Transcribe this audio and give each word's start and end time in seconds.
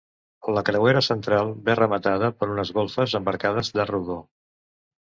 La 0.53 0.63
creuera 0.69 1.03
central 1.07 1.53
ve 1.69 1.77
rematada 1.81 2.33
per 2.41 2.51
unes 2.57 2.75
golfes 2.81 3.17
amb 3.23 3.33
arcades 3.37 3.73
d'arc 3.79 3.97
rodó. 3.97 4.21